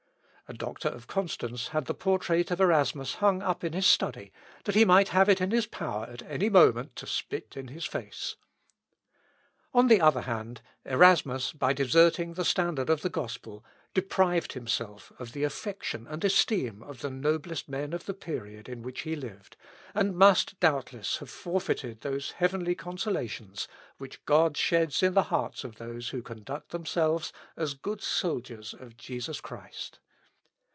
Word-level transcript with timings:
A 0.49 0.53
doctor 0.53 0.89
of 0.89 1.07
Constance 1.07 1.69
had 1.69 1.85
the 1.85 1.93
portrait 1.93 2.51
of 2.51 2.59
Erasmus 2.59 3.13
hung 3.15 3.41
up 3.41 3.63
in 3.63 3.71
his 3.71 3.87
study, 3.87 4.33
that 4.65 4.75
he 4.75 4.83
might 4.83 5.07
have 5.07 5.29
it 5.29 5.39
in 5.39 5.49
his 5.51 5.65
power 5.65 6.03
at 6.11 6.23
any 6.23 6.49
moment 6.49 6.93
to 6.97 7.07
spit 7.07 7.55
in 7.55 7.69
his 7.69 7.85
face. 7.85 8.35
On 9.73 9.87
the 9.87 10.01
other 10.01 10.23
hand, 10.23 10.59
Erasmus, 10.83 11.53
by 11.53 11.71
deserting 11.71 12.33
the 12.33 12.43
standard 12.43 12.89
of 12.89 13.01
the 13.01 13.07
gospel, 13.09 13.63
deprived 13.93 14.51
himself 14.51 15.13
of 15.19 15.31
the 15.31 15.45
affection 15.45 16.05
and 16.05 16.21
esteem 16.25 16.83
of 16.83 16.99
the 16.99 17.09
noblest 17.09 17.69
men 17.69 17.93
of 17.93 18.05
the 18.05 18.13
period 18.13 18.67
in 18.67 18.81
which 18.81 19.03
he 19.03 19.15
lived, 19.15 19.55
and 19.93 20.17
must, 20.17 20.59
doubtless, 20.59 21.19
have 21.19 21.29
forfeited 21.29 22.01
those 22.01 22.31
heavenly 22.31 22.75
consolations 22.75 23.69
which 23.99 24.25
God 24.25 24.57
sheds 24.57 25.01
in 25.01 25.13
the 25.13 25.23
hearts 25.31 25.63
of 25.63 25.77
those 25.77 26.09
who 26.09 26.21
conduct 26.21 26.71
themselves 26.71 27.31
as 27.55 27.73
good 27.73 28.01
soldiers 28.01 28.73
of 28.73 28.97
Jesus 28.97 29.39
Christ. 29.39 29.99